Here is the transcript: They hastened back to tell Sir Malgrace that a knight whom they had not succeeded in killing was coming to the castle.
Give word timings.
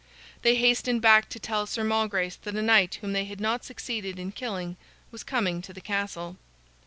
They 0.41 0.55
hastened 0.55 1.03
back 1.03 1.29
to 1.29 1.37
tell 1.37 1.67
Sir 1.67 1.83
Malgrace 1.83 2.35
that 2.37 2.55
a 2.55 2.61
knight 2.63 2.95
whom 3.01 3.13
they 3.13 3.25
had 3.25 3.39
not 3.39 3.63
succeeded 3.63 4.17
in 4.17 4.31
killing 4.31 4.75
was 5.11 5.21
coming 5.23 5.61
to 5.61 5.73
the 5.73 5.79
castle. 5.79 6.37